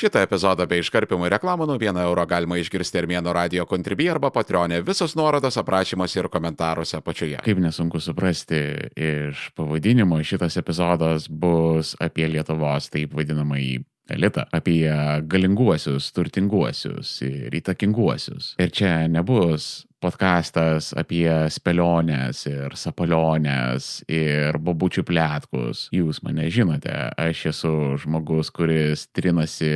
[0.00, 4.78] Šitą epizodą bei iškarpimų reklamų nuo 1 euro galima išgirsti Armėno radio kontribį arba patronė.
[4.86, 7.42] Visos nuorodos aprašymuose ir komentaruose apačioje.
[7.44, 8.62] Kaip nesunku suprasti
[8.96, 13.82] iš pavadinimo, šitas epizodas bus apie Lietuvos taip vadinamąjį
[14.14, 14.88] elitą, apie
[15.30, 18.54] galinguosius, turtinguosius ir įtakinguosius.
[18.60, 25.88] Ir čia nebus podkastas apie spėlionės ir sapalionės ir bobučių plėtkus.
[25.94, 29.70] Jūs mane žinote, aš esu žmogus, kuris trinasi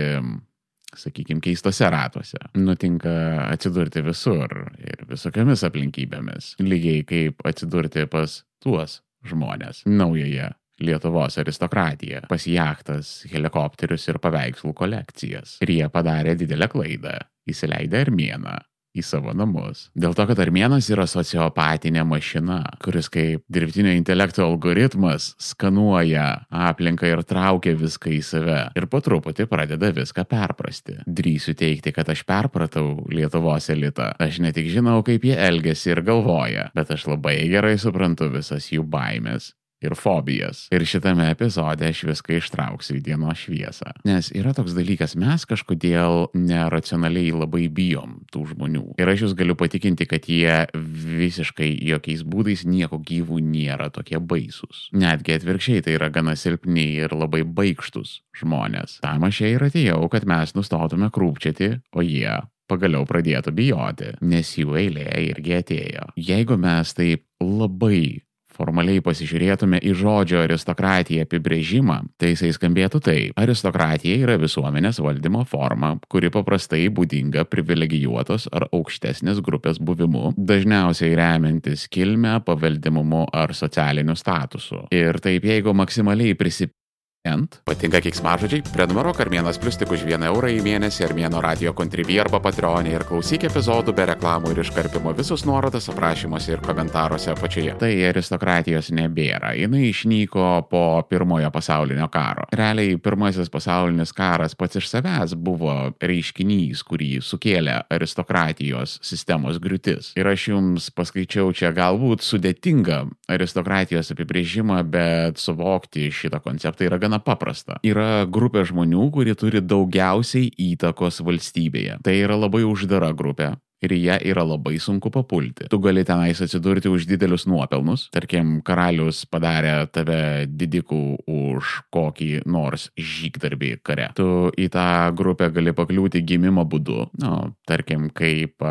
[0.94, 2.38] sakykime, keistose ratuose.
[2.58, 3.14] Nutinka
[3.48, 6.54] atsidurti visur ir visokiamis aplinkybėmis.
[6.62, 10.52] Lygiai kaip atsidurti pas tuos žmonės naujoje
[10.82, 15.58] Lietuvos aristokratija, pas jachtas, helikopterius ir paveikslų kolekcijas.
[15.62, 17.18] Ir jie padarė didelę klaidą,
[17.50, 18.58] įsileidę Armėną
[18.94, 19.88] į savo namus.
[19.98, 26.26] Dėl to, kad Armėnas yra sociopatinė mašina, kuris kaip dirbtinio intelekto algoritmas skanuoja
[26.64, 31.00] aplinką ir traukia viską į save ir po truputį pradeda viską perprasti.
[31.06, 34.12] Drįsiu teikti, kad aš perpratau Lietuvos elitą.
[34.22, 38.70] Aš ne tik žinau, kaip jie elgesi ir galvoja, bet aš labai gerai suprantu visas
[38.72, 39.52] jų baimės
[39.84, 40.64] ir fobijas.
[40.74, 43.94] Ir šitame epizode aš viską ištrauksiu į dienos šviesą.
[44.08, 48.84] Nes yra toks dalykas, mes kažkodėl neracionaliai labai bijom tų žmonių.
[49.00, 54.88] Ir aš jūs galiu patikinti, kad jie visiškai jokiais būdais nieko gyvų nėra tokie baisus.
[54.96, 58.98] Netgi atvirkščiai tai yra gana silpni ir labai baigštus žmonės.
[59.04, 64.52] Tam aš čia ir atėjau, kad mes nustotume krūpčiati, o jie pagaliau pradėtų bijoti, nes
[64.58, 66.08] jų eilė irgi atėjo.
[66.16, 68.24] Jeigu mes taip labai
[68.54, 73.40] formaliai pasižiūrėtume į žodžio aristokratija apibrėžimą, tai jisai skambėtų taip.
[73.40, 81.88] Aristokratija yra visuomenės valdymo forma, kuri paprastai būdinga privilegijuotos ar aukštesnės grupės buvimu, dažniausiai remiantis
[81.92, 84.86] kilmę, paveldimumu ar socialiniu statusu.
[84.94, 86.83] Ir taip, jeigu maksimaliai prisipildyti
[87.24, 87.56] Ent.
[87.64, 88.60] Patinka kiksmažodžiai?
[88.68, 93.04] Prenumeruok Armėnas Plus tik už 1 eurą į mėnesį Armėno radio kontribį arba patronį ir
[93.08, 97.78] klausyk epizodų be reklamų ir iškarpimo visus nuorodas aprašymuose ir komentaruose apačioje.
[97.80, 99.54] Tai aristokratijos nebėra.
[99.56, 102.44] Jis išnyko po pirmojo pasaulinio karo.
[102.52, 110.12] Realiai pirmasis pasaulinis karas pats iš savęs buvo reiškinys, kurį sukėlė aristokratijos sistemos griūtis.
[110.20, 113.00] Ir aš jums paskaičiau čia galbūt sudėtingą
[113.32, 117.78] aristokratijos apibrėžimą, bet suvokti šitą konceptą yra gana gana paprasta.
[117.84, 122.00] Yra grupė žmonių, kurie turi daugiausiai įtakos valstybėje.
[122.02, 125.68] Tai yra labai uždara grupė ir į ją yra labai sunku papulti.
[125.68, 128.08] Tu gali tenais atsidurti už didelius nuopelnus.
[128.14, 134.10] Tarkim, karalius padarė tave didikų už kokį nors žygdarbį kare.
[134.16, 137.10] Tu į tą grupę gali pakliūti gimimo būdu.
[137.20, 137.34] Nu,
[137.68, 138.64] tarkim, kaip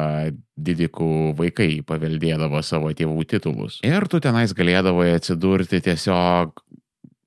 [0.54, 3.80] didikų vaikai paveldėdavo savo tėvų titulus.
[3.86, 6.62] Ir tu tenais galėdavai atsidurti tiesiog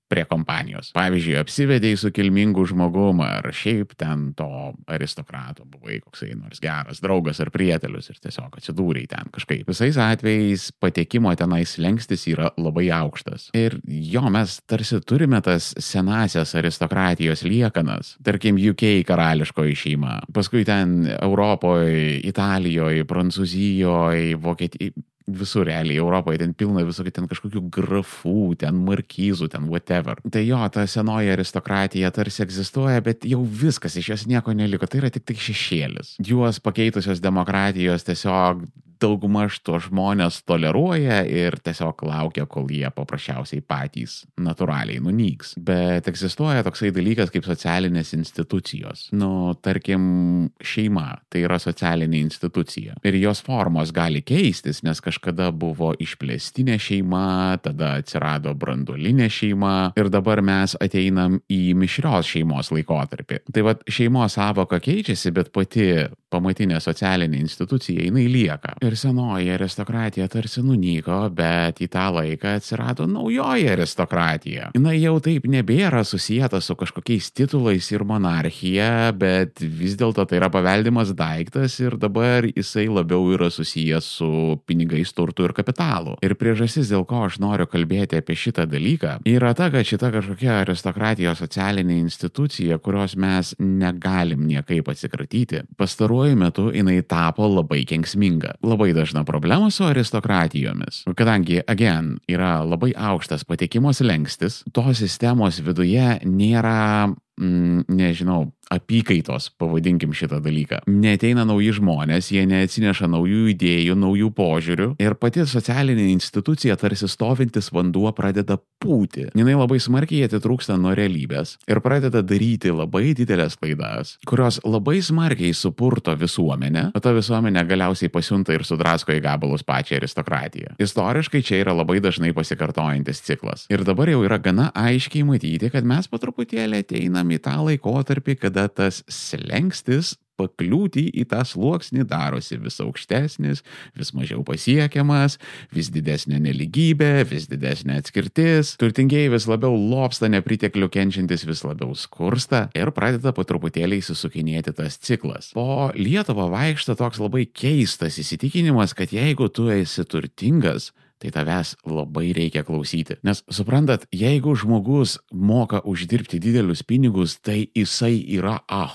[0.08, 0.92] prie kompanijos.
[0.96, 4.48] Pavyzdžiui, apsivedėjai su kilmingu žmogum ar šiaip ten to
[4.92, 9.66] aristokrato buvai koksai nors geras draugas ar prietelius ir tiesiog atsidūrėjai ten kažkaip.
[9.70, 13.50] Visais atvejais patekimo tenais lengstis yra labai aukštas.
[13.56, 21.02] Ir jo, mes tarsi turime tas senasias aristokratijos liekanas, tarkim, UK karališkoji šeima, paskui ten
[21.16, 29.50] Europoje, Italijoje, Prancūzijoje, Vokietijoje visur realiai Europoje, ten pilna visokių ten kažkokių grafų, ten markyzų,
[29.52, 30.20] ten whatever.
[30.32, 35.02] Tai jo, ta senoji aristokratija tarsi egzistuoja, bet jau viskas iš jos nieko neliko, tai
[35.02, 36.16] yra tik tai šešėlis.
[36.22, 38.66] Juos pakeitusios demokratijos tiesiog
[39.02, 45.54] daugmaž to žmonės toleruoja ir tiesiog laukia, kol jie paprasčiausiai patys natūraliai nunyks.
[45.62, 49.06] Bet egzistuoja toksai dalykas kaip socialinės institucijos.
[49.16, 52.96] Nu, tarkim, šeima tai yra socialinė institucija.
[53.06, 60.10] Ir jos formos gali keistis, nes kažkada buvo išplėstinė šeima, tada atsirado branduolinė šeima ir
[60.12, 63.42] dabar mes ateinam į mišrios šeimos laikotarpį.
[63.52, 65.88] Tai vad šeimos savoka keičiasi, bet pati
[66.32, 68.74] pamatinė socialinė institucija jinai lieka.
[68.84, 74.70] Ir senoji aristokratija tarsi nunyko, bet į tą laiką atsirado naujoji aristokratija.
[74.74, 80.50] Jis jau taip nebėra susijęta su kažkokiais titulais ir monarchija, bet vis dėlto tai yra
[80.52, 84.30] paveldimas daiktas ir dabar jisai labiau yra susijęs su
[84.66, 86.16] pinigais, turtu ir kapitalu.
[86.26, 90.60] Ir priežastis, dėl ko aš noriu kalbėti apie šitą dalyką, yra ta, kad šita kažkokia
[90.64, 98.56] aristokratijos socialinė institucija, kurios mes negalim niekaip atsikratyti, pastaruoju metu jinai tapo labai kenksminga.
[98.66, 101.04] Labai dažna problema su aristokratijomis.
[101.16, 107.08] Kadangi, again, yra labai aukštas patekimo slengstis, tos sistemos viduje nėra
[107.40, 110.82] mm, nežinau, apykaitos, pavadinkim šitą dalyką.
[110.90, 117.70] Neteina nauji žmonės, jie neatsineša naujų idėjų, naujų požiūrių ir pati socialinė institucija tarsi stovintis
[117.74, 119.28] vanduo pradeda pūti.
[119.36, 125.54] Jinai labai smarkiai atitrūksta nuo realybės ir pradeda daryti labai didelės klaidas, kurios labai smarkiai
[125.54, 130.74] supurto visuomenę, o ta visuomenė galiausiai pasiunta ir sudrasko į gabalus pačią aristokratiją.
[130.82, 133.66] Istoriškai čia yra labai dažnai pasikartojantis ciklas.
[133.72, 138.38] Ir dabar jau yra gana aiškiai matyti, kad mes po truputėlį ateinam į tą laikotarpį,
[138.46, 143.62] kada kada tas slengstis pakliūti į tą sluoksnį darosi vis aukštesnis,
[143.96, 145.38] vis mažiau pasiekiamas,
[145.72, 152.66] vis didesnė neligybė, vis didesnė atskirtis, turtingieji vis labiau lopsta nepriteklių kenčiantis vis labiau skursta
[152.76, 155.54] ir pradeda po truputėlį įsisukinėti tas ciklas.
[155.56, 162.32] Po Lietuvą vaikšta toks labai keistas įsitikinimas, kad jeigu tu esi turtingas, tai tavęs labai
[162.36, 163.18] reikia klausyti.
[163.24, 168.94] Nes suprantat, jeigu žmogus moka uždirbti didelius pinigus, tai jisai yra ah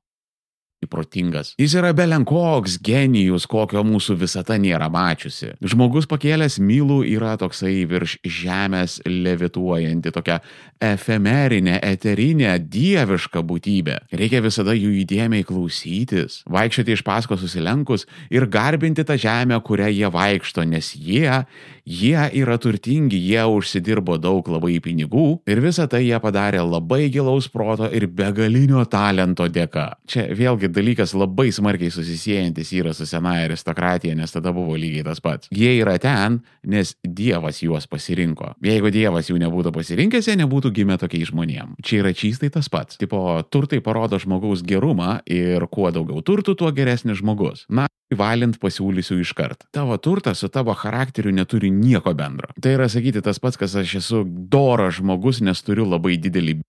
[0.89, 1.53] protingas.
[1.59, 5.53] Jis yra belenkoks genijus, kokio mūsų visata nėra mačiusi.
[5.61, 10.39] Žmogus pakėlęs mylų yra toksai virš žemės levituojanti, tokia
[10.81, 13.97] efemerinė, eterinė, dieviška būtybė.
[14.17, 20.09] Reikia visada jų įdėmiai klausytis, vaikščioti iš pasko susilenkus ir garbinti tą žemę, kurią jie
[20.11, 21.43] vaikšto, nes jie,
[21.85, 27.49] jie yra turtingi, jie užsidirbo daug labai pinigų ir visą tai jie padarė labai gilaus
[27.51, 29.87] proto ir begalinio talento dėka.
[30.09, 35.21] Čia vėlgi dalykas labai smarkiai susisiejantis yra su senaja aristokratija, nes tada buvo lygiai tas
[35.23, 35.51] pats.
[35.53, 38.53] Jie yra ten, nes Dievas juos pasirinko.
[38.65, 41.75] Jeigu Dievas jų nebūtų pasirinkęs, jie nebūtų gimę tokiais žmonėm.
[41.83, 42.99] Čia yra čystai tas pats.
[43.01, 47.65] Tipo, turtai parodo žmogaus gerumą ir kuo daugiau turtų, tuo geresnis žmogus.
[47.69, 47.87] Na,
[48.17, 49.67] valint pasiūlysiu iškart.
[49.75, 52.51] Tavo turtas su tavo charakteriu neturi nieko bendro.
[52.61, 56.59] Tai yra sakyti tas pats, kas aš esu doras žmogus, nes turiu labai didelį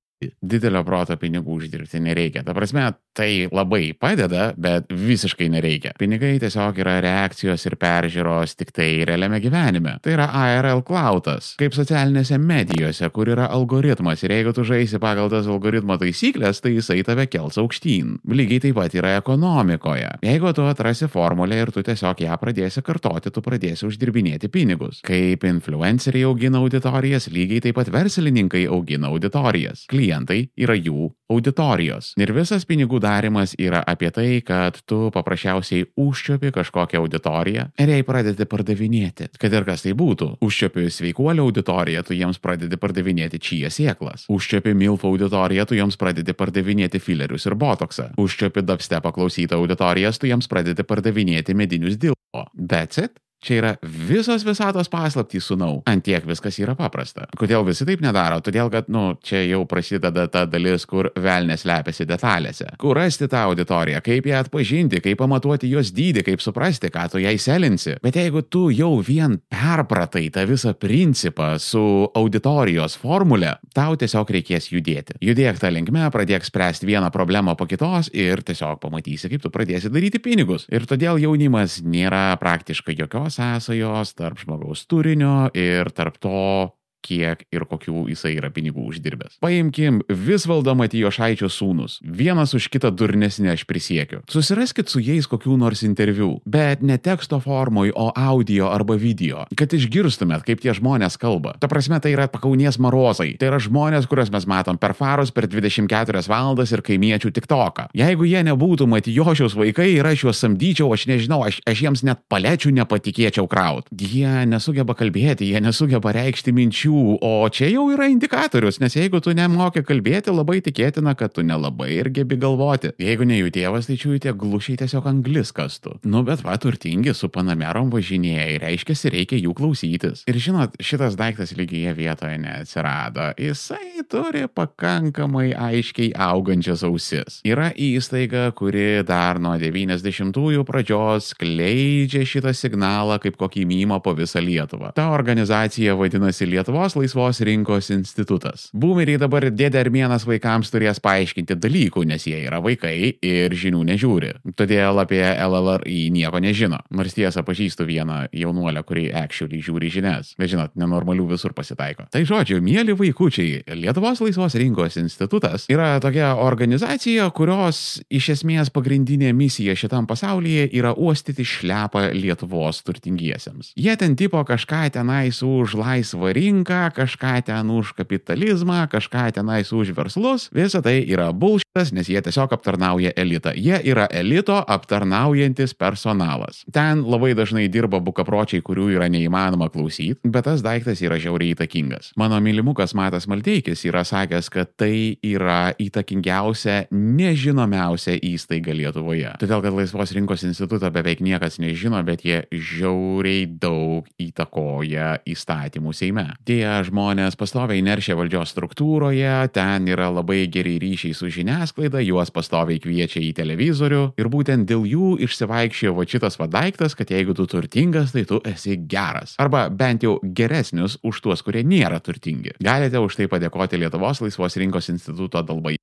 [0.43, 2.45] didelio proto pinigų uždirbti nereikia.
[2.47, 5.95] Ta prasme, tai labai padeda, bet visiškai nereikia.
[6.01, 9.99] Pinigai tiesiog yra reakcijos ir peržiūros tik tai realiame gyvenime.
[10.03, 15.31] Tai yra ARL klautas, kaip socialinėse medijose, kur yra algoritmas ir jeigu tu žaisi pagal
[15.33, 18.19] tas algoritmo taisyklės, tai jisai tave kels aukštyn.
[18.33, 20.09] Lygiai taip pat yra ekonomikoje.
[20.25, 25.03] Jeigu tu atrasi formulę ir tu tiesiog ją pradėsi kartoti, tu pradėsi uždirbinėti pinigus.
[25.07, 29.87] Kaip influenceriai augina auditorijas, lygiai taip pat verslininkai augina auditorijas.
[29.91, 32.13] Klientai klientai yra jų auditorijos.
[32.21, 38.03] Ir visas pinigų darimas yra apie tai, kad tu paprasčiausiai užčiopi kažkokią auditoriją ir jai
[38.05, 39.31] pradedi pardavinėti.
[39.41, 40.37] Kad ir kas tai būtų.
[40.45, 44.27] Užčiopi sveikuolio auditoriją, tu jiems pradedi pardavinėti čia sėklas.
[44.33, 48.13] Užčiopi milfo auditoriją, tu jiems pradedi pardavinėti filerius ir botoksą.
[48.21, 52.49] Užčiopi dubstepą klausytą auditorijas, tu jiems pradedi pardavinėti medinius dilbo.
[52.57, 53.17] That's it.
[53.43, 55.81] Čia yra visos visatos paslaptys, sunau.
[55.91, 57.25] Antiek viskas yra paprasta.
[57.39, 58.39] Kodėl visi taip nedaro?
[58.45, 62.69] Todėl, kad, nu, čia jau prasideda ta dalis, kur velnės lepiasi detalėse.
[62.79, 67.23] Kur rasti tą auditoriją, kaip ją atpažinti, kaip pamatuoti jos dydį, kaip suprasti, ką tu
[67.25, 67.97] jai selinsi.
[68.05, 71.83] Bet jeigu tu jau vien perpratai tą visą principą su
[72.15, 75.19] auditorijos formulė, tau tiesiog reikės judėti.
[75.19, 79.91] Judėk tą linkmę, pradėk spręsti vieną problemą po kitos ir tiesiog pamatysi, kaip tu pradėsi
[79.91, 80.71] daryti pinigus.
[80.71, 87.67] Ir todėl jaunimas nėra praktiškai jokios sąsajos tarp žmogaus turinio ir tarp to, kiek ir
[87.69, 89.39] kokių jisai yra pinigų uždirbęs.
[89.43, 91.99] Paimkim Visvaldo Matijo Šaičio sūnus.
[92.03, 94.23] Vienas už kitą durnesnį aš prisiekiu.
[94.31, 99.75] Susiraskit su jais kokių nors interviu, bet ne teksto formoj, o audio arba video, kad
[99.75, 101.57] išgirstumėt, kaip tie žmonės kalba.
[101.61, 103.33] Ta prasme, tai yra pakaunies marozai.
[103.41, 107.89] Tai yra žmonės, kuriuos mes matom per farus per 24 valandas ir kaimiečių tik toką.
[107.99, 112.23] Jeigu jie nebūtų Matijošiaus vaikai ir aš juos samdyčiau, aš nežinau, aš, aš jiems net
[112.33, 113.91] palečių nepatikėčiau kraut.
[113.93, 119.21] Jie nesugeba kalbėti, jie nesugeba reikšti minčių minčių, o čia jau yra indikatorius, nes jeigu
[119.21, 122.93] tu nemoki kalbėti, labai tikėtina, kad tu nelabai ir gebi galvoti.
[122.99, 126.01] Jeigu ne jų tėvas, tai čiūjų tie glušiai tiesiog anglis kastų.
[126.05, 130.25] Nu, bet va, turtingi su panamerom važinėja ir reiškia, reikia jų klausytis.
[130.29, 133.33] Ir žinot, šitas daiktas lygioje vietoje neatsirado.
[133.41, 137.41] Jisai turi pakankamai aiškiai augančias ausis.
[137.47, 144.43] Yra įstaiga, kuri dar nuo 90-ųjų pradžios skleidžia šitą signalą kaip kokį mymą po visą
[144.43, 144.93] Lietuvą.
[144.97, 148.65] Ta organizacija vadinasi Lietuvo Lietuvos laisvos rinkos institutas.
[148.75, 154.33] Boomeriai dabar dėdė Armėnas vaikams turės paaiškinti dalykų, nes jie yra vaikai ir žinių nežiūri.
[154.59, 156.81] Todėl apie LLRI nieko nežino.
[156.91, 160.33] Nors tiesą pažįstu vieną jaunuolę, kuri actually žiūri žinias.
[160.35, 162.09] Bet žinot, nenormalių visur pasitaiko.
[162.11, 169.31] Tai žodžiu, mėly vaikučiai, Lietuvos laisvos rinkos institutas yra tokia organizacija, kurios iš esmės pagrindinė
[169.39, 173.71] misija šitam pasaulyje yra uostyti šlepą Lietuvos turtingiesiems.
[173.79, 179.73] Jie ten tipo kažką tenais už laisvą rinką rinką, kažką ten už kapitalizmą, kažką tenais
[179.73, 180.51] už verslus.
[180.53, 183.53] Visa tai yra bulšitas, nes jie tiesiog aptarnauja elitą.
[183.55, 186.65] Jie yra elito aptarnaujantis personalas.
[186.73, 192.13] Ten labai dažnai dirba bukapročiai, kurių yra neįmanoma klausyti, bet tas daiktas yra žiauriai įtakingas.
[192.17, 199.37] Mano mylimukas Matas Malteikis yra sakęs, kad tai yra įtakingiausia, nežinomiausia įstaiga Lietuvoje.
[199.41, 206.29] Todėl, kad Laisvos rinkos institutą beveik niekas nežino, bet jie žiauriai daug įtakoja įstatymų Seime.
[206.47, 212.81] Tie žmonės pastoviai neršia valdžios struktūroje, ten yra labai geri ryšiai su žiniasklaida, juos pastoviai
[212.83, 217.49] kviečia į televizorių ir būtent dėl jų išsivaikščiojo va šitas va daiktas, kad jeigu tu
[217.51, 219.37] turtingas, tai tu esi geras.
[219.43, 222.57] Arba bent jau geresnius už tuos, kurie nėra turtingi.
[222.63, 225.82] Galite už tai padėkoti Lietuvos laisvos rinkos instituto dalbai.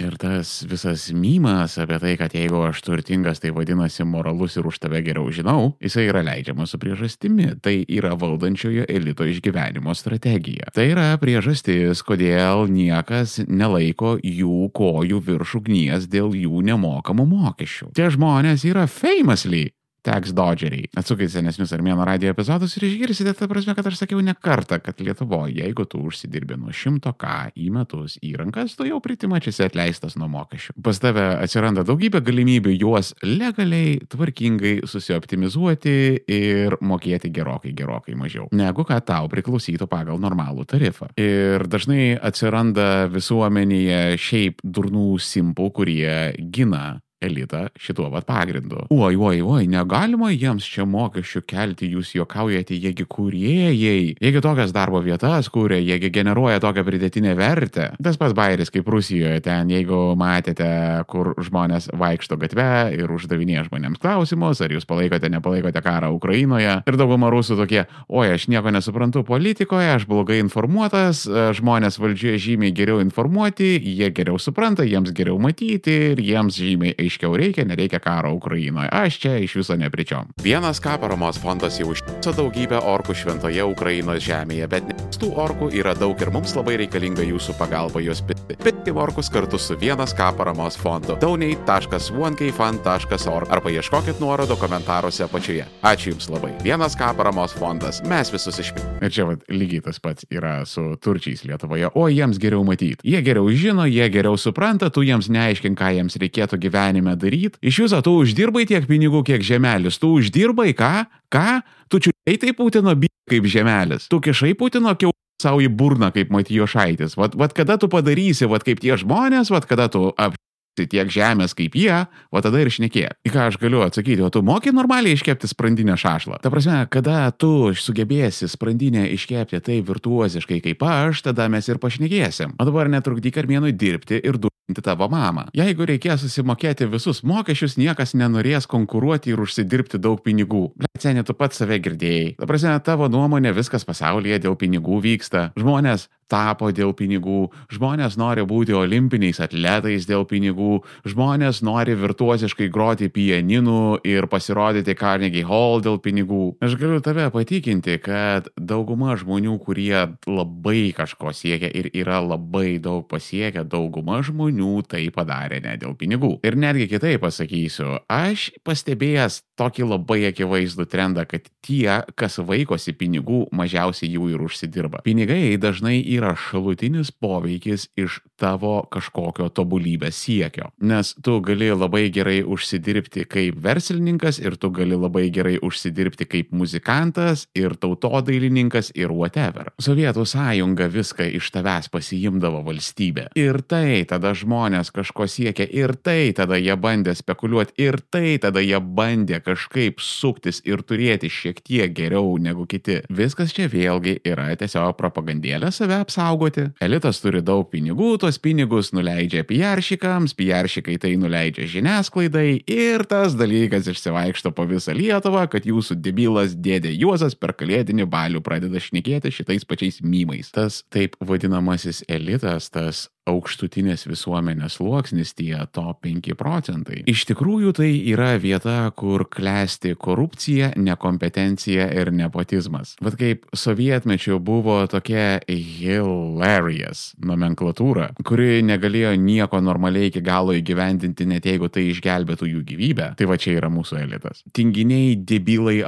[0.00, 4.80] Ir tas visas mymas apie tai, kad jeigu aš turtingas, tai vadinasi moralus ir už
[4.82, 7.50] tave geriau žinau, jisai yra leidžiamas su priežastimi.
[7.64, 10.70] Tai yra valdančiojo elito išgyvenimo strategija.
[10.74, 17.92] Tai yra priežastis, kodėl niekas nelaiko jų kojų virš ugnies dėl jų nemokamų mokesčių.
[17.96, 19.70] Tie žmonės yra famously
[20.02, 20.88] Tax Dodgeriai.
[20.98, 25.00] Atsukite senesnius Armėno radio epizodus ir išgirsite, ta prasme, kad aš sakiau ne kartą, kad
[25.02, 30.30] Lietuvoje, jeigu tu užsidirbi nuo 100k į metus į rankas, tu jau pritimačiasi atleistas nuo
[30.32, 30.76] mokesčių.
[30.84, 35.96] Pas tave atsiranda daugybė galimybių juos legaliai, tvarkingai susioptimizuoti
[36.30, 41.10] ir mokėti gerokai, gerokai mažiau, negu kad tau priklausytų pagal normalų tarifą.
[41.20, 46.16] Ir dažnai atsiranda visuomenėje šiaip durnų simpų, kurie
[46.52, 48.86] gina elitą šituo vat pagrindu.
[48.90, 55.02] Oi, oi, oi, negalima jiems čia mokesčių kelti, jūs juokaujate, jiegi kūrėjai, jiegi tokias darbo
[55.04, 57.90] vietas kūrė, jiegi generuoja tokią pridėtinę vertę.
[58.02, 60.70] Tas pats bairis kaip Rusijoje, ten jeigu matėte,
[61.10, 66.80] kur žmonės vaikšto gatve ir uždavinėja žmonėms klausimus, ar jūs palaikote, nepalaikote karą Ukrainoje.
[66.88, 72.74] Ir dauguma rusų tokie, oi, aš nieko nesuprantu politikoje, aš blogai informuotas, žmonės valdžioje žymiai
[72.76, 78.34] geriau informuoti, jie geriau supranta, jiems geriau matyti ir jiems žymiai aiškiau reikia, nereikia karo
[78.34, 78.88] Ukrainoje.
[78.92, 80.26] Aš čia iš viso nepričiom.
[80.42, 84.84] Vienas ką paramos fondas jau užtiso daugybę orkų šventoje Ukrainos žemėje, bet
[85.20, 88.56] tų orkų yra daug ir mums labai reikalinga jūsų pagalba juos pitti.
[88.60, 91.16] Pitti orkus kartu su vienas ką paramos fondu.
[91.20, 95.64] donate.onekfund.org arba ieškokit nuorodo komentaruose apačioje.
[95.82, 96.52] Ačiū Jums labai.
[96.64, 98.02] Vienas ką paramos fondas.
[98.04, 98.90] Mes visus išpildėme.
[99.00, 101.88] Ir čia vat, lygiai tas pats yra su turčiais Lietuvoje.
[101.94, 103.00] O jiems geriau matyti.
[103.06, 107.58] Jie geriau žino, jie geriau supranta, tu jiems neaiškink, ką jiems reikėtų gyvenime daryti.
[107.62, 109.98] Iš viso tu uždirbai tiek pinigų, kiek žemelis.
[110.00, 111.06] Tu uždirbai ką?
[111.32, 111.60] Ką?
[111.90, 114.08] Tu čiūtai tai Putino by kaip žemelis.
[114.10, 117.16] Tu kišai Putino kiau savo į burną kaip Matijo Šaitis.
[117.18, 120.36] Vat, vat kada tu padarysi, vat kaip tie žmonės, vat kada tu ap
[120.78, 123.06] tiek žemės kaip jie, o tada ir šnekė.
[123.26, 126.40] Į ką aš galiu atsakyti, o tu moki normaliai iškepti sprandinę šašlą.
[126.44, 132.56] Ta prasme, kada tu sugebėsi sprandinę iškepti taip virtuoziškai kaip aš, tada mes ir pašnekėsim.
[132.60, 135.48] O dabar netrukdyk armėnui dirbti ir duoti tavo mamą.
[135.56, 140.68] Jeigu reikės susimokėti visus mokesčius, niekas nenorės konkuruoti ir užsidirbti daug pinigų.
[141.00, 142.36] Seniai tu pats save girdėjai.
[142.38, 145.50] Ta prasme, tavo nuomonė viskas pasaulyje dėl pinigų vyksta.
[145.58, 153.10] Žmonės tapo dėl pinigų, žmonės nori būti olimpiniais atletais dėl pinigų, žmonės nori virtuoziškai groti
[153.12, 156.56] pianinu ir pasirodyti Carnegie Hall dėl pinigų.
[156.62, 163.08] Aš galiu tave patikinti, kad dauguma žmonių, kurie labai kažko siekia ir yra labai daug
[163.10, 166.36] pasiekę, dauguma žmonių tai padarė ne dėl pinigų.
[166.46, 173.46] Ir netgi kitaip pasakysiu, aš pastebėjęs tokį labai akivaizdų trendą, kad tie, kas vaikosi pinigų,
[173.56, 175.02] mažiausiai jų ir užsidirba.
[175.04, 180.70] Pinigai dažnai yra yra šalutinis poveikis iš tavo kažkokio tobulybės siekio.
[180.84, 186.52] Nes tu gali labai gerai užsidirbti kaip verslininkas ir tu gali labai gerai užsidirbti kaip
[186.56, 189.72] muzikantas ir tautodailininkas ir whatever.
[189.80, 193.30] Sovietų sąjunga viską iš tavęs pasiimdavo valstybė.
[193.40, 198.62] Ir tai tada žmonės kažko siekia, ir tai tada jie bandė spekuliuoti, ir tai tada
[198.64, 203.00] jie bandė kažkaip suktis ir turėti šiek tiek geriau negu kiti.
[203.08, 206.66] Viskas čia vėlgi yra tiesiog propagandėlė save apsaugoti.
[206.82, 213.88] Elitas turi daug pinigų, tuos pinigus nuleidžia piaršikams, piaršikai tai nuleidžia žiniasklaidai ir tas dalykas
[213.90, 219.66] išsivaikšto po visą Lietuvą, kad jūsų debilas dėdė Juozas per kalėdinį balių pradeda šnekėti šitais
[219.68, 220.50] pačiais mymais.
[220.50, 227.02] Tas taip vadinamasis elitas, tas aukštutinės visuomenės sluoksnis, tie top 5 procentai.
[227.10, 232.96] Iš tikrųjų tai yra vieta, kur klesti korupcija, nekompetencija ir nepotizmas.
[233.04, 241.48] Bet kaip sovietmečiu buvo tokia hilarious nomenklatūra, kuri negalėjo nieko normaliai iki galo įgyvendinti, net
[241.48, 244.44] jeigu tai išgelbėtų jų gyvybę, tai va čia yra mūsų elitas.
[244.56, 245.80] Tinginiai, debilai,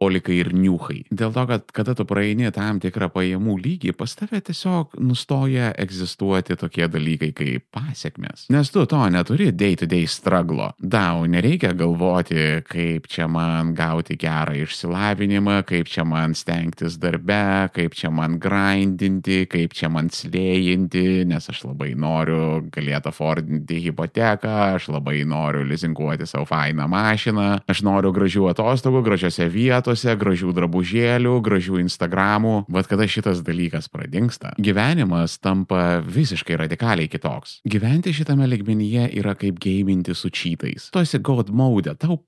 [0.00, 1.02] olikai ir niuchai.
[1.12, 6.56] Dėl to, kad kada tu praeini tam tikrą pajamų lygį, pas tave tiesiog nustoja egzistuoti
[6.60, 8.46] tokie dalykai kaip pasiekmes.
[8.52, 10.70] Nes tu to neturi day-to-day struglo.
[10.80, 17.96] Dau, nereikia galvoti, kaip čia man gauti gerą išsilavinimą, kaip čia man stengtis darbe, kaip
[17.96, 24.88] čia man grindinti, kaip čia man slėjinti, nes aš labai noriu galėti affordinti hipoteką, aš
[24.94, 31.80] labai noriu lizinguoti savo fainą mašiną, aš noriu gražių atostogų, gražiose vietose, gražių drabužėlių, gražių
[31.84, 37.60] Instagramų, bet kada šitas dalykas pradingsta, gyvenimas tampa visiškai radikaliai kitoks.
[37.68, 40.90] Gyventi šitame ligmenyje yra kaip gaiminti su čytais.
[40.94, 42.18] Tu esi god mode, tau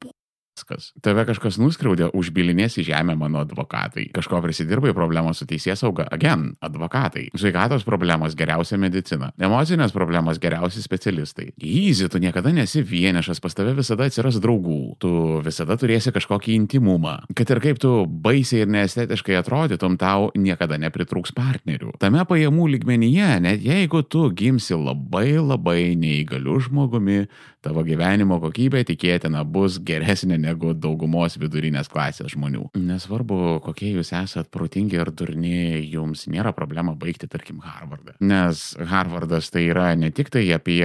[0.52, 0.90] Viskas.
[1.00, 4.10] Tave kažkas nuskriaudė, užbilinės į žemę mano advokatai.
[4.12, 6.04] Kažko prisidirbai problemos su teisės sauga.
[6.12, 7.30] Again, advokatai.
[7.40, 9.30] Sveikatos problemos geriausia medicina.
[9.40, 11.54] Emocinės problemos geriausi specialistai.
[11.56, 14.98] Easy, tu niekada nesi vienišas, pas tave visada atsiras draugų.
[15.00, 15.12] Tu
[15.46, 17.16] visada turėsi kažkokį intimumą.
[17.38, 21.96] Kad ir kaip tu baisiai ir neestetiškai atrodytum, tau niekada nepritrūks partnerių.
[22.02, 27.24] Tame pajamų lygmenyje, net jeigu tu gimsi labai labai neįgaliu žmogumi,
[27.62, 32.68] tavo gyvenimo kokybė tikėtina bus geresnė negu daugumos vidurinės klasės žmonių.
[32.78, 38.16] Nesvarbu, kokie jūs esat protingi ar durni, jums nėra problema baigti, tarkim, Harvardą.
[38.20, 40.82] Nes Harvardas tai yra ne tik tai apie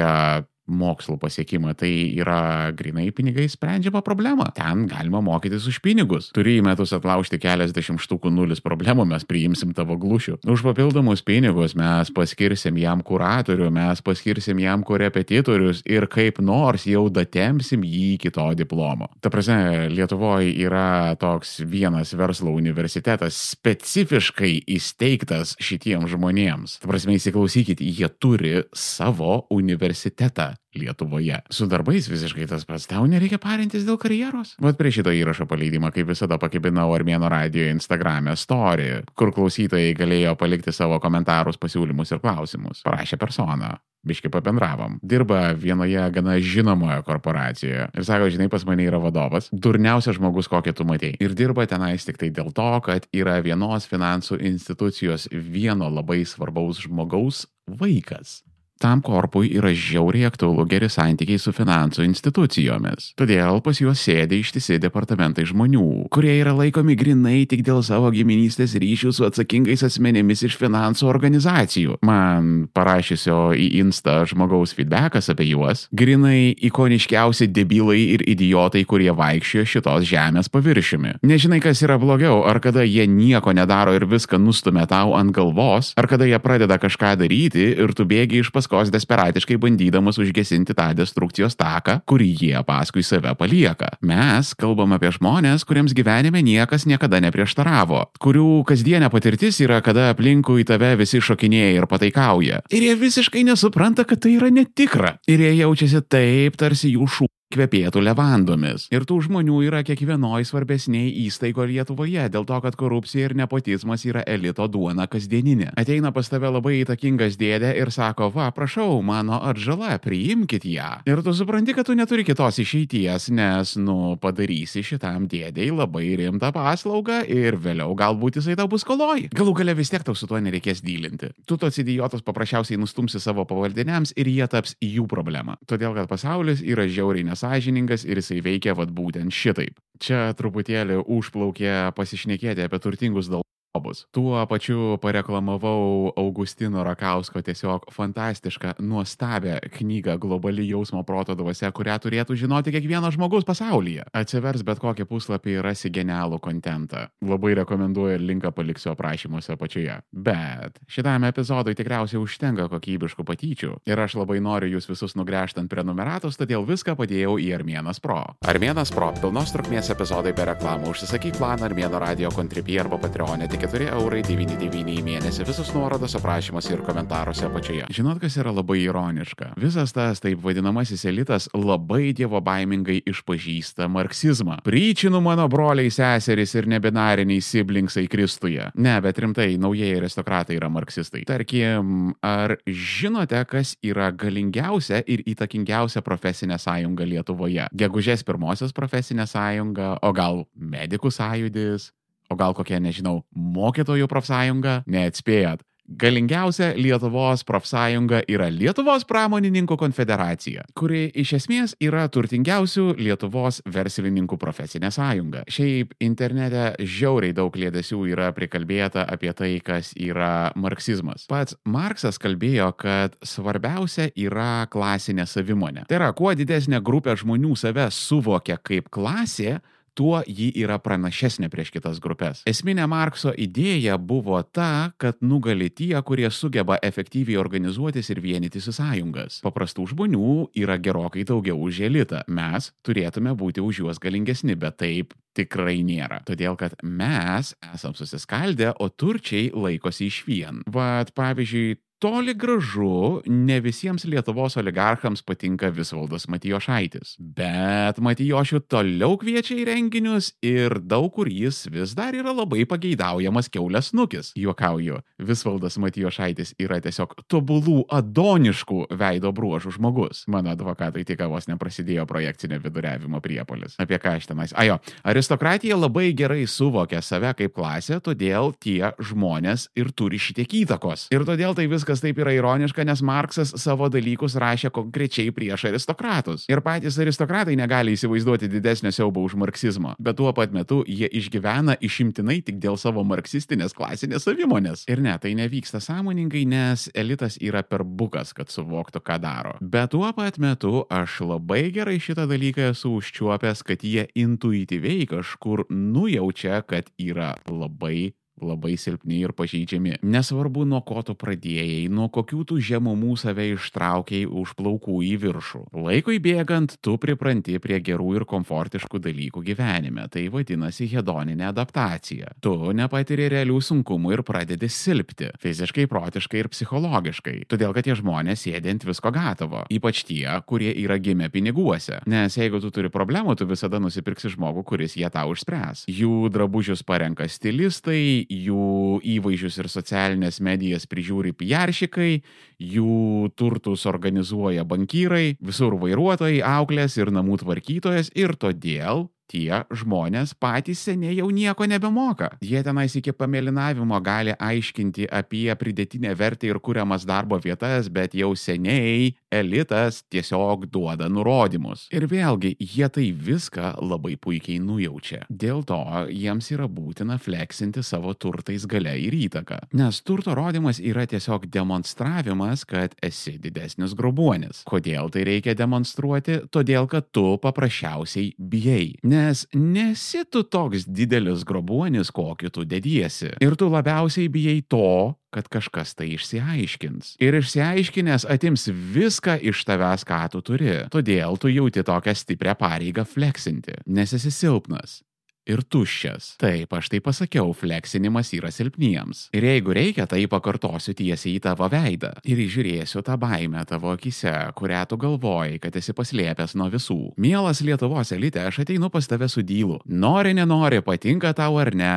[0.67, 4.49] mokslo pasiekimą, tai yra grinai pinigai sprendžiama problema.
[4.55, 6.29] Ten galima mokytis už pinigus.
[6.35, 10.41] Turi į metus atlaužti keliasdešimt štukų nulis problemų, mes priimsim tavo glušių.
[10.47, 17.07] Už papildomus pinigus mes paskirsim jam kuratorių, mes paskirsim jam korepetitorius ir kaip nors jau
[17.13, 19.09] datemsim jį iki to diplomo.
[19.23, 26.77] Ta prasme, Lietuvoje yra toks vienas verslo universitetas specifiškai įsteigtas šitiems žmonėms.
[26.83, 31.39] Ta prasme, įsiklausykit, jie turi savo universitetą Lietuvoje.
[31.49, 34.55] Su darbais visiškai tas pats, tau nereikia parintis dėl karjeros.
[34.61, 40.35] Vat prie šito įrašo paleidimą, kaip visada, pakibinau Armėno radio Instagram'e story, kur klausytojai galėjo
[40.39, 42.83] palikti savo komentarus, pasiūlymus ir klausimus.
[42.85, 43.77] Parašė persona.
[44.07, 44.99] Biški pabendravom.
[45.03, 47.89] Dirba vienoje gana žinomoje korporacijoje.
[47.91, 49.49] Ir sako, žinai, pas mane yra vadovas.
[49.51, 51.15] Durniausias žmogus, kokį tu matei.
[51.23, 56.85] Ir dirba tenais tik tai dėl to, kad yra vienos finansų institucijos vieno labai svarbaus
[56.85, 58.43] žmogaus vaikas.
[58.77, 63.11] Tam korpui yra žiauriai aktualu geri santykiai su finansų institucijomis.
[63.17, 68.75] Todėl pas juos sėdi ištisi departamentai žmonių, kurie yra laikomi grinai tik dėl savo giminystės
[68.77, 71.97] ryšių su atsakingais asmenėmis iš finansų organizacijų.
[72.05, 79.65] Man parašysio į Insta žmogaus feedbackas apie juos- grinai ikoniškiausi debilai ir idiotai, kurie vaikščiojo
[79.65, 81.17] šitos žemės paviršiumi.
[81.23, 85.93] Nežinai, kas yra blogiau, ar kada jie nieko nedaro ir viską nustumia tau ant galvos,
[85.97, 90.75] ar kada jie pradeda kažką daryti ir tu bėgi iš pas paskos desperatiškai bandydamas užgesinti
[90.75, 93.93] tą destrukcijos taką, kurį jie paskui save palieka.
[94.03, 100.67] Mes kalbam apie žmonės, kuriems gyvenime niekas niekada neprieštaravo, kurių kasdienė patirtis yra, kada aplinkui
[100.67, 102.61] tave visi šokinėja ir pataikauja.
[102.67, 105.15] Ir jie visiškai nesupranta, kad tai yra netikra.
[105.31, 108.87] Ir jie jaučiasi taip, tarsi jų šū kvepėtų levandomis.
[108.93, 114.23] Ir tų žmonių yra kiekvienoj svarbesniai įstaigoje Lietuvoje, dėl to, kad korupcija ir nepotizmas yra
[114.27, 115.71] elito duona kasdieninė.
[115.79, 120.89] Ateina pas tave labai įtakingas dėdė ir sako, va, prašau, mano atžala, priimkit ją.
[121.07, 126.51] Ir tu supranti, kad tu neturi kitos išeities, nes, nu, padarysi šitam dėdėjai labai rimtą
[126.55, 129.27] paslaugą ir vėliau galbūt jisai tau bus koloj.
[129.37, 131.31] Galų gale vis tiek tau su tuo nereikės dylinti.
[131.47, 135.57] Tu tos idiotus paprasčiausiai nustumsi savo pavaldiniams ir jie taps jų problema.
[135.69, 139.77] Todėl, kad pasaulis yra žiauriai nes nesąžiningas ir jisai veikia vad būtent šitaip.
[139.99, 143.43] Čia truputėlį užplaukė pasišnekėti apie turtingus dal
[143.83, 144.05] bus.
[144.15, 152.37] Tuo pačiu pareklamavau Augustino Rakausko tiesiog fantastišką, nuostabią knygą Globali jausmo proto dvasia, kurią turėtų
[152.39, 154.07] žinoti kiekvienas žmogus pasaulyje.
[154.17, 157.07] Atsivers bet kokį puslapį ir rasi genialų kontentą.
[157.21, 159.99] Labai rekomenduoju linką paliksiu aprašymuose apačioje.
[160.11, 163.71] Bet šitam epizodui tikriausiai užtenka kokybiškų patyčių.
[163.87, 168.19] Ir aš labai noriu jūs visus nugręžti ant prenumeratos, todėl viską padėjau į Armėnas Pro.
[168.47, 170.93] Armėnas Pro- pilnos trukmės epizodai be reklamų.
[170.93, 175.43] Užsisakyk planą Armėno radio kontribį arba Patreonė tik 4 eurai 99 į mėnesį.
[175.43, 177.87] Visus nuorodos aprašymuose ir komentaruose apačioje.
[177.91, 179.49] Žinot, kas yra labai ironiška?
[179.59, 184.61] Visas tas taip vadinamasis elitas labai dievo baimingai išpažįsta marksizmą.
[184.63, 188.69] Pryčinu mano broliai, seserys ir nebinariniai siblingsai Kristuje.
[188.79, 191.25] Ne, bet rimtai, naujieji aristokratai yra marksistai.
[191.27, 197.67] Tarkim, ar žinote, kas yra galingiausia ir įtakingiausia profesinė sąjunga Lietuvoje?
[197.75, 201.91] Gegužės pirmosios profesinė sąjunga, o gal medikų sąjūdis,
[202.29, 205.63] o gal kokia, nežinau, mokytojų profsąjunga, neatspėjat.
[205.87, 214.91] Galingiausia Lietuvos profsąjunga yra Lietuvos pramonininkų konfederacija, kuri iš esmės yra turtingiausių Lietuvos verslininkų profesinė
[214.91, 215.45] sąjunga.
[215.47, 221.23] Šiaip internete žiauriai daug lėdesių yra prikalbėta apie tai, kas yra marksizmas.
[221.31, 225.87] Pats Marksas kalbėjo, kad svarbiausia yra klasinė savimonė.
[225.87, 229.61] Tai yra, kuo didesnė grupė žmonių save suvokia kaip klasė,
[229.97, 232.43] tuo ji yra pranašesnė prieš kitas grupės.
[232.49, 238.75] Esminė Markso idėja buvo ta, kad nugali tie, kurie sugeba efektyviai organizuotis ir vienytis į
[238.77, 239.41] sąjungas.
[239.45, 242.23] Paprastų žmonių yra gerokai daugiau už elitą.
[242.27, 246.21] Mes turėtume būti už juos galingesni, bet taip tikrai nėra.
[246.27, 250.63] Todėl, kad mes esam susiskaldę, o turčiai laikosi iš vien.
[250.73, 257.15] Vat pavyzdžiui, Toli gražu, ne visiems Lietuvos oligarchams patinka Visvaldas Matijošaitis.
[257.17, 263.49] Bet Matijošių toliau kviečia į renginius ir daug kur jis vis dar yra labai pageidaujamas
[263.49, 264.29] keulės nukis.
[264.37, 270.21] Juokauju, Visvaldas Matijošaitis yra tiesiog tobulų adoniškų veido bruožų žmogus.
[270.29, 273.73] Mano advokatai tik vos neprasidėjo projekcinio viduriavimo priepolis.
[273.81, 274.53] Apie ką aš tenais?
[274.53, 281.09] Ajo, aristokratija labai gerai suvokia save kaip klasę, todėl tie žmonės ir turi šitiek įtakos.
[281.09, 285.69] Ir todėl tai viskas viskas taip yra ironiška, nes Marksas savo dalykus rašė konkrečiai prieš
[285.69, 286.43] aristokratus.
[286.51, 291.77] Ir patys aristokratai negali įsivaizduoti didesnio siaubo už marksizmą, bet tuo pat metu jie išgyvena
[291.79, 294.83] išimtinai tik dėl savo marksistinės klasinės savimonės.
[294.91, 299.55] Ir ne, tai nevyksta sąmoningai, nes elitas yra per bukas, kad suvoktų, ką daro.
[299.61, 305.69] Bet tuo pat metu aš labai gerai šitą dalyką esu užčiuopęs, kad jie intuityviai kažkur
[305.71, 309.97] nujaučia, kad yra labai labai silpni ir pažeidžiami.
[310.05, 315.61] Nesvarbu, nuo ko tu pradėjai, nuo kokių tu žemumų save ištraukiai už plaukų į viršų.
[315.87, 320.07] Laikui bėgant, tu pripranti prie gerų ir komfortiškų dalykų gyvenime.
[320.11, 322.35] Tai vadinasi hedoninė adaptacija.
[322.43, 327.47] Tu nepatiri realių sunkumų ir pradedi silpti- fiziškai, protiškai ir psichologiškai.
[327.47, 329.65] Todėl, kad tie žmonės sėdi ant visko gatavo.
[329.69, 332.01] Ypač tie, kurie yra gimę piniguose.
[332.05, 335.85] Nes jeigu tu turi problemų, tu visada nusipirksi žmogų, kuris jie tau išspręs.
[335.87, 342.21] Jų drabužius parenka stilistai, jų įvaizdžius ir socialinės medijas prižiūri piaršikai,
[342.59, 350.81] jų turtus organizuoja bankyrai, visur vairuotojai, auklės ir namų tvarkytojas ir todėl tie žmonės patys
[350.87, 352.31] seniai jau nieko nebemoka.
[352.43, 358.33] Jie tenais iki pamėlinavimo gali aiškinti apie pridėtinę vertę ir kuriamas darbo vietas, bet jau
[358.39, 361.87] seniai elitas tiesiog duoda nurodymus.
[361.95, 365.23] Ir vėlgi, jie tai viską labai puikiai nujaučia.
[365.29, 365.79] Dėl to
[366.11, 369.59] jiems yra būtina fleksinti savo turtais gale ir įtaką.
[369.77, 374.63] Nes turto rodimas yra tiesiog demonstravimas, kad esi didesnis grobuonis.
[374.67, 376.41] Kodėl tai reikia demonstruoti?
[376.53, 378.95] Todėl, kad tu paprasčiausiai bijai.
[379.07, 383.33] Nes nesi tu toks didelis grobuonis, kokiu tu dediesi.
[383.43, 387.17] Ir tu labiausiai bijai to, kad kažkas tai išsiaiškins.
[387.23, 390.79] Ir išsiaiškinęs atims viską iš tavęs, ką tu turi.
[390.93, 395.01] Todėl tu jauti tokią stiprią pareigą fleksinti, nes esi silpnas
[395.47, 396.35] ir tuščias.
[396.41, 399.27] Taip, aš tai pasakiau, fleksinimas yra silpniems.
[399.35, 402.13] Ir jeigu reikia, tai pakartosiu tiesiai į tavo veidą.
[402.27, 406.99] Ir įžiūrėsiu tą baimę tavo akise, kurią tu galvojai, kad esi paslėpęs nuo visų.
[407.21, 409.79] Mielas Lietuvos elite, aš ateinu pas tave su dylu.
[409.87, 411.95] Nori, nenori, patinka tau ar ne,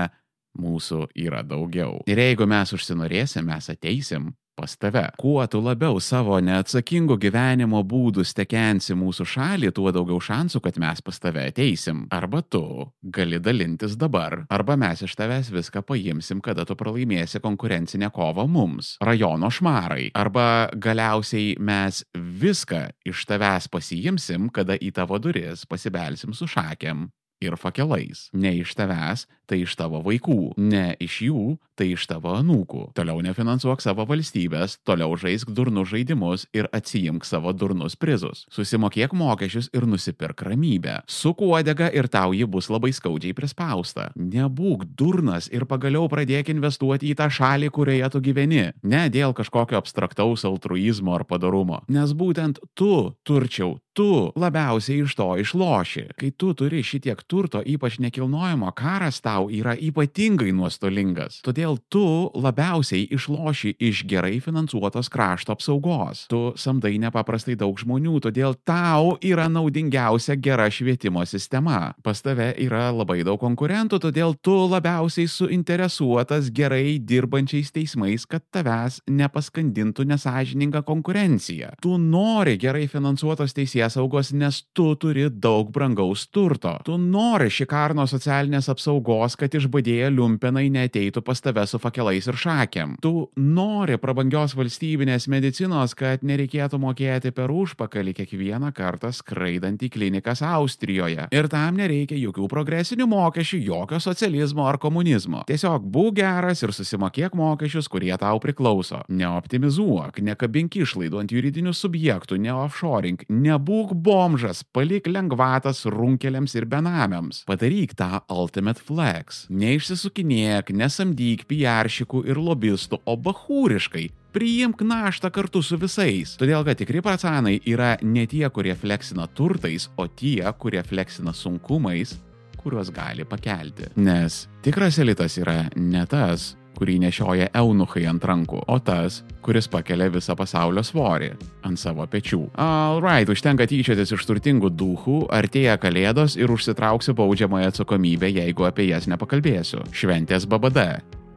[0.58, 2.00] mūsų yra daugiau.
[2.10, 5.08] Ir jeigu mes užsinorėsim, mes ateisim pas tave.
[5.18, 11.00] Kuo tu labiau savo neatsakingo gyvenimo būdų stekensi mūsų šalį, tuo daugiau šansų, kad mes
[11.04, 12.04] pas tave ateisim.
[12.12, 12.62] Arba tu
[13.00, 18.96] gali dalintis dabar, arba mes iš tavęs viską paimsim, kada tu pralaimėsi konkurencinę kovą mums.
[19.00, 20.10] Rajono šmarai.
[20.18, 27.08] Arba galiausiai mes viską iš tavęs pasiimsim, kada į tavo duris pasibelsim su šakėm
[27.40, 28.28] ir fakelais.
[28.32, 30.54] Ne iš tavęs, tai iš tavo vaikų.
[30.60, 32.90] Ne iš jų, tai iš tavo anūkų.
[32.96, 38.44] Toliau nefinansuok savo valstybės, toliau žaisk durnus žaidimus ir atsijimk savo durnus prizus.
[38.52, 41.00] Susimokėk mokesčius ir nusipirk ramybę.
[41.10, 44.10] Su kuodega ir tau ji bus labai skaudžiai prispausta.
[44.20, 48.66] Nebūk durnas ir pagaliau pradėk investuoti į tą šalį, kurioje tu gyveni.
[48.84, 51.82] Ne dėl kažkokio abstraktaus altruizmo ar padarumo.
[51.90, 56.04] Nes būtent tu, turčiau, tu labiausiai iš to išloši.
[56.18, 61.40] Kai tu turi šitiek turto, ypač nekilnojamo, karas tau yra ypatingai nuostolingas.
[61.46, 66.26] Todėl tu labiausiai išloši iš gerai finansuotos krašto apsaugos.
[66.30, 71.94] Tu samdai nepaprastai daug žmonių, todėl tau yra naudingiausia gera švietimo sistema.
[72.04, 79.00] Pas tave yra labai daug konkurentų, todėl tu labiausiai suinteresuotas gerai dirbančiais teismais, kad tavęs
[79.10, 81.74] nepaskandintų nesažininga konkurencija.
[81.82, 86.76] Tu nori gerai finansuotos teisės teisės saugos, nes tu turi daug brangaus turto.
[86.84, 92.96] Tu nori šikarno socialinės apsaugos, kad išbadėję liumpenai neteitų pas tave su fakelais ir šakėm.
[93.00, 100.42] Tu nori prabangios valstybinės medicinos, kad nereikėtų mokėti per užpakalį kiekvieną kartą skraidant į klinikas
[100.42, 101.28] Austrijoje.
[101.32, 105.44] Ir tam nereikia jokių progresinių mokesčių, jokio socializmo ar komunizmo.
[105.48, 109.02] Tiesiog būk geras ir susimokėk mokesčius, kurie tau priklauso.
[109.08, 117.42] Neoptimizuok, nekabink išlaidų ant juridinių subjektų, neoffshoring, nebūk bomžas, palik lengvatas runkeliams ir benamiams.
[117.48, 119.44] Padaryk tą ultimate flex.
[119.50, 126.36] Neišsisukinėk, nesamdyk piaršikų ir lobistų, o bahūriškai priimk naštą kartu su visais.
[126.40, 132.14] Todėl, kad tikri pacanai yra ne tie, kurie fleksina turtais, o tie, kurie fleksina sunkumais,
[132.60, 133.90] kuriuos gali pakelti.
[134.00, 140.08] Nes tikras elitas yra ne tas, kurį nešioja eunuchai ant rankų, o tas, kuris pakelia
[140.12, 141.34] visą pasaulio svorį
[141.68, 142.42] ant savo pečių.
[142.56, 149.10] Alright, užtenka tyčiotis iš turtingų duhų, artėja kalėdos ir užsitrauksiu baudžiamąją atsakomybę, jeigu apie jas
[149.12, 149.84] nepakalbėsiu.
[149.92, 151.19] Šventės BBD